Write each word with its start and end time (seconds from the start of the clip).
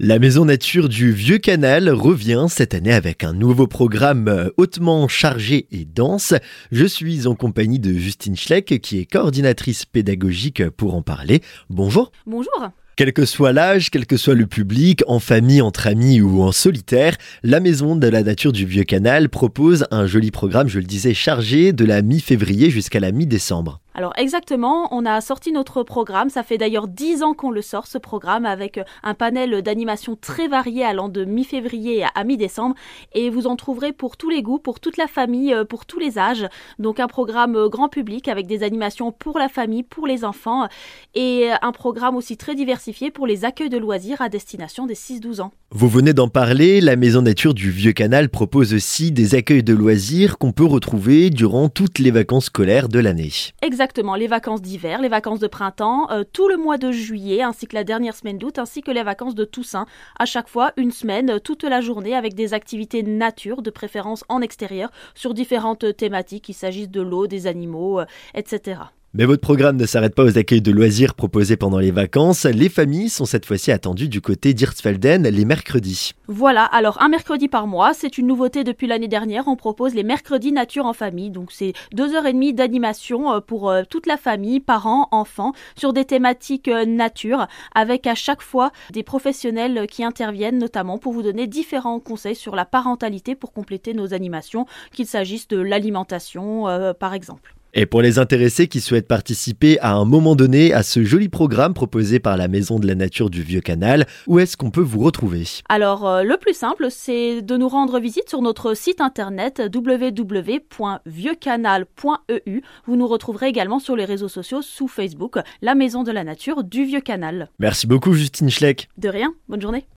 La 0.00 0.18
Maison 0.18 0.44
Nature 0.44 0.88
du 0.88 1.12
Vieux 1.12 1.38
Canal 1.38 1.88
revient 1.88 2.46
cette 2.48 2.74
année 2.74 2.92
avec 2.92 3.22
un 3.22 3.32
nouveau 3.32 3.68
programme 3.68 4.26
euh, 4.26 4.50
hautement 4.56 5.06
chargé 5.06 5.68
et 5.70 5.84
dense. 5.84 6.34
Je 6.72 6.84
suis 6.84 7.28
en 7.28 7.36
compagnie 7.36 7.78
de 7.78 7.92
Justine 7.92 8.34
Schleck 8.34 8.80
qui 8.80 8.98
est 8.98 9.04
coordinatrice 9.04 9.84
pédagogique 9.84 10.68
pour 10.70 10.96
en 10.96 11.02
parler. 11.02 11.42
Bonjour. 11.70 12.10
Bonjour. 12.26 12.70
Quel 12.96 13.12
que 13.12 13.24
soit 13.24 13.52
l'âge, 13.52 13.90
quel 13.92 14.04
que 14.04 14.16
soit 14.16 14.34
le 14.34 14.46
public, 14.46 15.04
en 15.06 15.20
famille, 15.20 15.62
entre 15.62 15.86
amis 15.86 16.20
ou 16.20 16.42
en 16.42 16.50
solitaire, 16.50 17.16
la 17.44 17.60
Maison 17.60 17.94
de 17.94 18.08
la 18.08 18.24
Nature 18.24 18.50
du 18.50 18.66
Vieux 18.66 18.82
Canal 18.82 19.28
propose 19.28 19.86
un 19.92 20.08
joli 20.08 20.32
programme, 20.32 20.66
je 20.66 20.80
le 20.80 20.86
disais, 20.86 21.14
chargé 21.14 21.72
de 21.72 21.84
la 21.84 22.02
mi-février 22.02 22.68
jusqu'à 22.68 22.98
la 22.98 23.12
mi-décembre. 23.12 23.80
Alors 23.96 24.12
exactement, 24.16 24.88
on 24.90 25.06
a 25.06 25.20
sorti 25.20 25.52
notre 25.52 25.84
programme, 25.84 26.28
ça 26.28 26.42
fait 26.42 26.58
d'ailleurs 26.58 26.88
10 26.88 27.22
ans 27.22 27.32
qu'on 27.32 27.52
le 27.52 27.62
sort 27.62 27.86
ce 27.86 27.96
programme 27.96 28.44
avec 28.44 28.78
euh, 28.78 28.82
un 29.04 29.14
panel 29.14 29.62
d'animation 29.62 30.16
très 30.16 30.48
varié 30.48 30.84
allant 30.84 31.08
de 31.08 31.24
mi-février 31.24 32.04
à 32.12 32.24
mi-décembre 32.24 32.74
et 33.12 33.30
vous 33.30 33.46
en 33.46 33.54
trouverez 33.54 33.92
pour 33.92 34.16
tous 34.16 34.30
les 34.30 34.42
goûts, 34.42 34.58
pour 34.58 34.80
toute 34.80 34.96
la 34.96 35.06
famille, 35.06 35.54
euh, 35.54 35.64
pour 35.64 35.86
tous 35.86 36.00
les 36.00 36.18
âges. 36.18 36.48
Donc 36.80 36.98
un 36.98 37.06
programme 37.06 37.54
euh, 37.54 37.68
grand 37.68 37.88
public 37.88 38.26
avec 38.26 38.48
des 38.48 38.64
animations 38.64 39.12
pour 39.12 39.38
la 39.38 39.48
famille, 39.48 39.84
pour 39.84 40.08
les 40.08 40.24
enfants 40.24 40.66
et 41.14 41.50
un 41.62 41.70
programme 41.70 42.16
aussi 42.16 42.36
très 42.36 42.56
diversifié 42.56 43.12
pour 43.12 43.28
les 43.28 43.44
accueils 43.44 43.68
de 43.68 43.78
loisirs 43.78 44.20
à 44.20 44.28
destination 44.28 44.86
des 44.86 44.94
6-12 44.94 45.40
ans. 45.40 45.52
Vous 45.70 45.88
venez 45.88 46.12
d'en 46.12 46.28
parler, 46.28 46.80
la 46.80 46.96
Maison 46.96 47.22
Nature 47.22 47.54
du 47.54 47.70
Vieux 47.70 47.92
Canal 47.92 48.28
propose 48.28 48.74
aussi 48.74 49.12
des 49.12 49.36
accueils 49.36 49.62
de 49.62 49.74
loisirs 49.74 50.38
qu'on 50.38 50.52
peut 50.52 50.64
retrouver 50.64 51.30
durant 51.30 51.68
toutes 51.68 52.00
les 52.00 52.10
vacances 52.10 52.46
scolaires 52.46 52.88
de 52.88 52.98
l'année. 52.98 53.30
Exactement, 53.62 53.83
les 54.16 54.26
vacances 54.26 54.62
d'hiver, 54.62 55.00
les 55.00 55.08
vacances 55.08 55.40
de 55.40 55.46
printemps, 55.46 56.10
euh, 56.10 56.24
tout 56.24 56.48
le 56.48 56.56
mois 56.56 56.78
de 56.78 56.90
juillet, 56.90 57.42
ainsi 57.42 57.66
que 57.66 57.74
la 57.74 57.84
dernière 57.84 58.14
semaine 58.14 58.38
d'août, 58.38 58.58
ainsi 58.58 58.82
que 58.82 58.90
les 58.90 59.02
vacances 59.02 59.34
de 59.34 59.44
Toussaint. 59.44 59.86
À 60.18 60.26
chaque 60.26 60.48
fois, 60.48 60.72
une 60.76 60.90
semaine, 60.90 61.30
euh, 61.30 61.38
toute 61.38 61.64
la 61.64 61.80
journée, 61.80 62.14
avec 62.14 62.34
des 62.34 62.54
activités 62.54 63.02
nature, 63.02 63.62
de 63.62 63.70
préférence 63.70 64.24
en 64.28 64.40
extérieur, 64.40 64.90
sur 65.14 65.34
différentes 65.34 65.96
thématiques, 65.96 66.44
qu'il 66.44 66.54
s'agisse 66.54 66.88
de 66.88 67.00
l'eau, 67.00 67.26
des 67.26 67.46
animaux, 67.46 68.00
euh, 68.00 68.06
etc. 68.34 68.80
Mais 69.16 69.26
votre 69.26 69.42
programme 69.42 69.76
ne 69.76 69.86
s'arrête 69.86 70.16
pas 70.16 70.24
aux 70.24 70.38
accueils 70.38 70.60
de 70.60 70.72
loisirs 70.72 71.14
proposés 71.14 71.56
pendant 71.56 71.78
les 71.78 71.92
vacances. 71.92 72.46
Les 72.46 72.68
familles 72.68 73.08
sont 73.08 73.26
cette 73.26 73.46
fois-ci 73.46 73.70
attendues 73.70 74.08
du 74.08 74.20
côté 74.20 74.54
d'Irtsfelden 74.54 75.22
les 75.28 75.44
mercredis. 75.44 76.14
Voilà, 76.26 76.64
alors 76.64 77.00
un 77.00 77.08
mercredi 77.08 77.46
par 77.46 77.68
mois, 77.68 77.94
c'est 77.94 78.18
une 78.18 78.26
nouveauté 78.26 78.64
depuis 78.64 78.88
l'année 78.88 79.06
dernière. 79.06 79.46
On 79.46 79.54
propose 79.54 79.94
les 79.94 80.02
mercredis 80.02 80.50
nature 80.50 80.86
en 80.86 80.94
famille. 80.94 81.30
Donc 81.30 81.52
c'est 81.52 81.74
deux 81.92 82.12
heures 82.16 82.26
et 82.26 82.32
demie 82.32 82.54
d'animation 82.54 83.34
euh, 83.34 83.38
pour 83.38 83.70
euh, 83.70 83.84
toute 83.88 84.08
la 84.08 84.16
famille, 84.16 84.58
parents, 84.58 85.06
enfants, 85.12 85.52
sur 85.76 85.92
des 85.92 86.04
thématiques 86.04 86.66
euh, 86.66 86.84
nature, 86.84 87.46
avec 87.72 88.08
à 88.08 88.16
chaque 88.16 88.42
fois 88.42 88.72
des 88.92 89.04
professionnels 89.04 89.86
qui 89.88 90.02
interviennent, 90.02 90.58
notamment 90.58 90.98
pour 90.98 91.12
vous 91.12 91.22
donner 91.22 91.46
différents 91.46 92.00
conseils 92.00 92.34
sur 92.34 92.56
la 92.56 92.64
parentalité 92.64 93.36
pour 93.36 93.52
compléter 93.52 93.94
nos 93.94 94.12
animations, 94.12 94.66
qu'il 94.90 95.06
s'agisse 95.06 95.46
de 95.46 95.58
l'alimentation 95.58 96.64
par 96.98 97.14
exemple. 97.14 97.54
Et 97.76 97.86
pour 97.86 98.02
les 98.02 98.20
intéressés 98.20 98.68
qui 98.68 98.80
souhaitent 98.80 99.08
participer 99.08 99.80
à 99.80 99.94
un 99.94 100.04
moment 100.04 100.36
donné 100.36 100.72
à 100.72 100.84
ce 100.84 101.02
joli 101.02 101.28
programme 101.28 101.74
proposé 101.74 102.20
par 102.20 102.36
la 102.36 102.46
Maison 102.46 102.78
de 102.78 102.86
la 102.86 102.94
Nature 102.94 103.30
du 103.30 103.42
Vieux 103.42 103.60
Canal, 103.60 104.06
où 104.28 104.38
est-ce 104.38 104.56
qu'on 104.56 104.70
peut 104.70 104.80
vous 104.80 105.00
retrouver? 105.00 105.42
Alors, 105.68 106.06
euh, 106.06 106.22
le 106.22 106.36
plus 106.36 106.54
simple, 106.54 106.86
c'est 106.88 107.42
de 107.42 107.56
nous 107.56 107.68
rendre 107.68 107.98
visite 107.98 108.28
sur 108.28 108.42
notre 108.42 108.74
site 108.74 109.00
internet 109.00 109.60
www.vieuxcanal.eu. 109.74 112.60
Vous 112.86 112.94
nous 112.94 113.08
retrouverez 113.08 113.48
également 113.48 113.80
sur 113.80 113.96
les 113.96 114.04
réseaux 114.04 114.28
sociaux 114.28 114.62
sous 114.62 114.86
Facebook, 114.86 115.38
la 115.60 115.74
Maison 115.74 116.04
de 116.04 116.12
la 116.12 116.22
Nature 116.22 116.62
du 116.62 116.84
Vieux 116.84 117.00
Canal. 117.00 117.50
Merci 117.58 117.88
beaucoup, 117.88 118.12
Justine 118.12 118.50
Schleck. 118.50 118.88
De 118.98 119.08
rien, 119.08 119.34
bonne 119.48 119.60
journée. 119.60 119.84